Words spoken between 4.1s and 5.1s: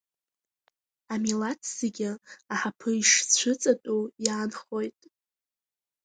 иаанхоит.